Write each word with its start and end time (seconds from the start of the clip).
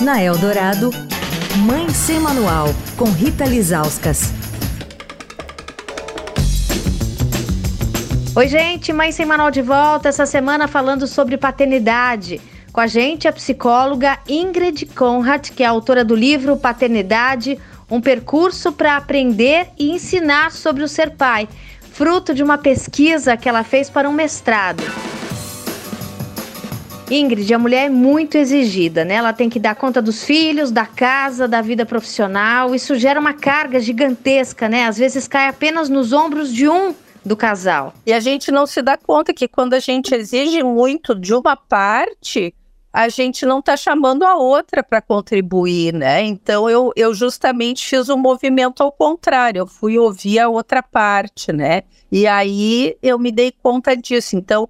Na 0.00 0.20
Eldorado, 0.20 0.90
Mãe 1.64 1.88
Sem 1.90 2.18
Manual, 2.18 2.66
com 2.96 3.04
Rita 3.04 3.44
Lizauskas. 3.44 4.32
Oi, 8.34 8.48
gente, 8.48 8.92
Mãe 8.92 9.12
Sem 9.12 9.24
Manual 9.24 9.52
de 9.52 9.62
volta 9.62 10.08
essa 10.08 10.26
semana 10.26 10.66
falando 10.66 11.06
sobre 11.06 11.38
paternidade. 11.38 12.40
Com 12.72 12.80
a 12.80 12.88
gente 12.88 13.28
a 13.28 13.32
psicóloga 13.32 14.18
Ingrid 14.28 14.86
Conrad, 14.86 15.50
que 15.50 15.62
é 15.62 15.66
autora 15.66 16.04
do 16.04 16.16
livro 16.16 16.56
Paternidade, 16.56 17.56
um 17.88 18.00
percurso 18.00 18.72
para 18.72 18.96
aprender 18.96 19.68
e 19.78 19.92
ensinar 19.92 20.50
sobre 20.50 20.82
o 20.82 20.88
ser 20.88 21.10
pai, 21.10 21.48
fruto 21.92 22.34
de 22.34 22.42
uma 22.42 22.58
pesquisa 22.58 23.36
que 23.36 23.48
ela 23.48 23.62
fez 23.62 23.88
para 23.88 24.08
um 24.08 24.12
mestrado. 24.12 24.82
Ingrid, 27.14 27.52
a 27.54 27.58
mulher 27.58 27.86
é 27.86 27.90
muito 27.90 28.36
exigida, 28.36 29.04
né? 29.04 29.14
Ela 29.14 29.32
tem 29.32 29.48
que 29.48 29.60
dar 29.60 29.74
conta 29.74 30.02
dos 30.02 30.24
filhos, 30.24 30.70
da 30.70 30.84
casa, 30.84 31.46
da 31.46 31.62
vida 31.62 31.86
profissional. 31.86 32.74
Isso 32.74 32.96
gera 32.96 33.20
uma 33.20 33.32
carga 33.32 33.78
gigantesca, 33.78 34.68
né? 34.68 34.86
Às 34.86 34.98
vezes 34.98 35.28
cai 35.28 35.48
apenas 35.48 35.88
nos 35.88 36.12
ombros 36.12 36.52
de 36.52 36.68
um 36.68 36.94
do 37.24 37.36
casal. 37.36 37.94
E 38.04 38.12
a 38.12 38.20
gente 38.20 38.50
não 38.50 38.66
se 38.66 38.82
dá 38.82 38.96
conta 38.96 39.32
que 39.32 39.46
quando 39.46 39.74
a 39.74 39.80
gente 39.80 40.14
exige 40.14 40.62
muito 40.62 41.14
de 41.14 41.32
uma 41.34 41.56
parte, 41.56 42.54
a 42.92 43.08
gente 43.08 43.46
não 43.46 43.60
está 43.60 43.76
chamando 43.76 44.24
a 44.24 44.36
outra 44.36 44.82
para 44.82 45.00
contribuir, 45.00 45.94
né? 45.94 46.22
Então 46.22 46.68
eu, 46.68 46.92
eu 46.94 47.14
justamente 47.14 47.86
fiz 47.86 48.08
um 48.08 48.16
movimento 48.16 48.82
ao 48.82 48.92
contrário, 48.92 49.60
eu 49.60 49.66
fui 49.66 49.98
ouvir 49.98 50.38
a 50.38 50.48
outra 50.48 50.82
parte, 50.82 51.52
né? 51.52 51.82
E 52.10 52.26
aí 52.26 52.96
eu 53.02 53.18
me 53.18 53.32
dei 53.32 53.52
conta 53.62 53.96
disso. 53.96 54.36
Então, 54.36 54.68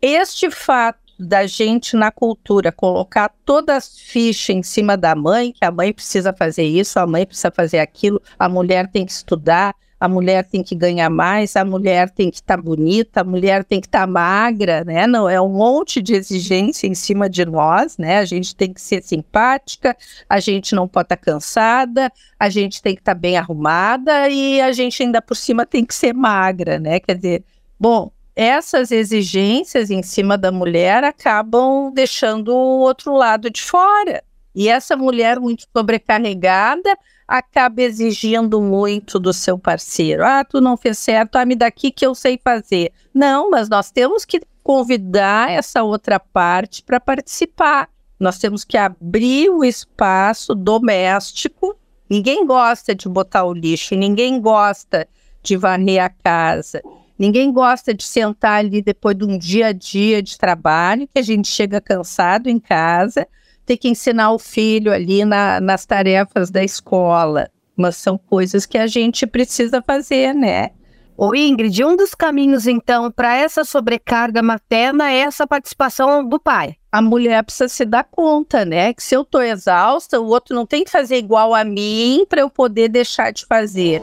este 0.00 0.50
fato 0.50 1.05
da 1.18 1.46
gente 1.46 1.96
na 1.96 2.10
cultura 2.10 2.70
colocar 2.70 3.32
todas 3.44 3.76
as 3.76 3.98
fichas 3.98 4.56
em 4.56 4.62
cima 4.62 4.96
da 4.96 5.14
mãe, 5.14 5.52
que 5.52 5.64
a 5.64 5.70
mãe 5.70 5.92
precisa 5.92 6.32
fazer 6.32 6.64
isso, 6.64 6.98
a 6.98 7.06
mãe 7.06 7.26
precisa 7.26 7.50
fazer 7.50 7.78
aquilo, 7.78 8.20
a 8.38 8.48
mulher 8.48 8.88
tem 8.90 9.04
que 9.04 9.12
estudar, 9.12 9.74
a 9.98 10.08
mulher 10.08 10.44
tem 10.44 10.62
que 10.62 10.74
ganhar 10.74 11.08
mais, 11.08 11.56
a 11.56 11.64
mulher 11.64 12.10
tem 12.10 12.30
que 12.30 12.36
estar 12.36 12.56
tá 12.56 12.62
bonita, 12.62 13.22
a 13.22 13.24
mulher 13.24 13.64
tem 13.64 13.80
que 13.80 13.86
estar 13.86 14.00
tá 14.00 14.06
magra, 14.06 14.84
né? 14.84 15.06
Não 15.06 15.28
é 15.28 15.40
um 15.40 15.48
monte 15.48 16.02
de 16.02 16.14
exigência 16.14 16.86
em 16.86 16.94
cima 16.94 17.30
de 17.30 17.44
nós, 17.46 17.96
né? 17.96 18.18
A 18.18 18.24
gente 18.24 18.54
tem 18.54 18.72
que 18.72 18.80
ser 18.80 19.02
simpática, 19.02 19.96
a 20.28 20.38
gente 20.38 20.74
não 20.74 20.86
pode 20.86 21.06
estar 21.06 21.16
tá 21.16 21.22
cansada, 21.22 22.12
a 22.38 22.48
gente 22.50 22.82
tem 22.82 22.94
que 22.94 23.00
estar 23.00 23.14
tá 23.14 23.20
bem 23.20 23.38
arrumada 23.38 24.28
e 24.28 24.60
a 24.60 24.70
gente 24.70 25.02
ainda 25.02 25.22
por 25.22 25.34
cima 25.34 25.64
tem 25.64 25.84
que 25.84 25.94
ser 25.94 26.12
magra, 26.12 26.78
né? 26.78 27.00
Quer 27.00 27.14
dizer, 27.16 27.44
bom, 27.80 28.10
essas 28.36 28.92
exigências 28.92 29.90
em 29.90 30.02
cima 30.02 30.36
da 30.36 30.52
mulher 30.52 31.02
acabam 31.02 31.90
deixando 31.90 32.54
o 32.54 32.80
outro 32.80 33.14
lado 33.16 33.48
de 33.48 33.62
fora. 33.62 34.22
E 34.54 34.68
essa 34.68 34.94
mulher 34.94 35.40
muito 35.40 35.64
sobrecarregada 35.74 36.96
acaba 37.26 37.80
exigindo 37.80 38.60
muito 38.60 39.18
do 39.18 39.32
seu 39.32 39.58
parceiro. 39.58 40.22
Ah, 40.22 40.44
tu 40.44 40.60
não 40.60 40.76
fez 40.76 40.98
certo, 40.98 41.36
ah, 41.36 41.46
me 41.46 41.56
daqui 41.56 41.90
que 41.90 42.06
eu 42.06 42.14
sei 42.14 42.38
fazer. 42.42 42.92
Não, 43.12 43.50
mas 43.50 43.70
nós 43.70 43.90
temos 43.90 44.26
que 44.26 44.42
convidar 44.62 45.50
essa 45.50 45.82
outra 45.82 46.20
parte 46.20 46.82
para 46.82 47.00
participar. 47.00 47.88
Nós 48.20 48.38
temos 48.38 48.64
que 48.64 48.76
abrir 48.76 49.48
o 49.48 49.64
espaço 49.64 50.54
doméstico. 50.54 51.74
Ninguém 52.08 52.46
gosta 52.46 52.94
de 52.94 53.08
botar 53.08 53.44
o 53.44 53.52
lixo, 53.52 53.94
ninguém 53.94 54.40
gosta 54.40 55.08
de 55.42 55.56
varrer 55.56 56.04
a 56.04 56.10
casa. 56.10 56.82
Ninguém 57.18 57.52
gosta 57.52 57.94
de 57.94 58.04
sentar 58.04 58.58
ali 58.58 58.82
depois 58.82 59.16
de 59.16 59.24
um 59.24 59.38
dia 59.38 59.68
a 59.68 59.72
dia 59.72 60.22
de 60.22 60.36
trabalho, 60.36 61.08
que 61.12 61.18
a 61.18 61.22
gente 61.22 61.48
chega 61.48 61.80
cansado 61.80 62.48
em 62.48 62.58
casa, 62.58 63.26
ter 63.64 63.76
que 63.76 63.88
ensinar 63.88 64.32
o 64.32 64.38
filho 64.38 64.92
ali 64.92 65.24
na, 65.24 65.60
nas 65.60 65.86
tarefas 65.86 66.50
da 66.50 66.62
escola. 66.62 67.48
Mas 67.76 67.96
são 67.96 68.18
coisas 68.18 68.66
que 68.66 68.78
a 68.78 68.86
gente 68.86 69.26
precisa 69.26 69.82
fazer, 69.82 70.34
né? 70.34 70.70
Ô 71.18 71.34
Ingrid, 71.34 71.82
um 71.82 71.96
dos 71.96 72.14
caminhos 72.14 72.66
então 72.66 73.10
para 73.10 73.34
essa 73.34 73.64
sobrecarga 73.64 74.42
materna 74.42 75.10
é 75.10 75.20
essa 75.20 75.46
participação 75.46 76.28
do 76.28 76.38
pai. 76.38 76.76
A 76.92 77.00
mulher 77.00 77.42
precisa 77.42 77.68
se 77.68 77.86
dar 77.86 78.04
conta, 78.04 78.66
né? 78.66 78.92
Que 78.92 79.02
se 79.02 79.14
eu 79.14 79.24
tô 79.24 79.40
exausta, 79.40 80.20
o 80.20 80.26
outro 80.26 80.54
não 80.54 80.66
tem 80.66 80.84
que 80.84 80.90
fazer 80.90 81.16
igual 81.16 81.54
a 81.54 81.64
mim 81.64 82.26
para 82.28 82.42
eu 82.42 82.50
poder 82.50 82.90
deixar 82.90 83.32
de 83.32 83.46
fazer. 83.46 84.02